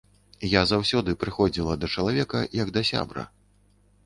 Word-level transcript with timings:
Я 0.51 0.61
заўсёды 0.71 1.15
прыходзіла 1.23 1.75
да 1.83 1.91
чалавека 1.97 2.43
як 2.63 2.73
да 2.79 2.85
сябра. 2.91 3.29